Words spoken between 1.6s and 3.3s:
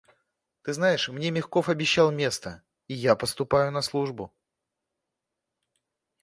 обещал место, и я